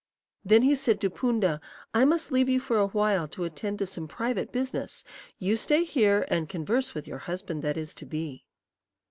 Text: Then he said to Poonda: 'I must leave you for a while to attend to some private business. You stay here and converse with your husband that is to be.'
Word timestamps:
Then 0.43 0.63
he 0.63 0.73
said 0.73 0.99
to 1.01 1.11
Poonda: 1.11 1.61
'I 1.93 2.05
must 2.05 2.31
leave 2.31 2.49
you 2.49 2.59
for 2.59 2.79
a 2.79 2.87
while 2.87 3.27
to 3.27 3.43
attend 3.43 3.77
to 3.77 3.85
some 3.85 4.07
private 4.07 4.51
business. 4.51 5.03
You 5.37 5.55
stay 5.55 5.83
here 5.83 6.25
and 6.27 6.49
converse 6.49 6.95
with 6.95 7.05
your 7.05 7.19
husband 7.19 7.61
that 7.61 7.77
is 7.77 7.93
to 8.01 8.07
be.' 8.07 8.47